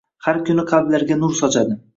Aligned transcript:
Har 0.27 0.39
kuni 0.47 0.65
qalblarga 0.73 1.21
nur 1.21 1.39
sochadi. 1.43 1.83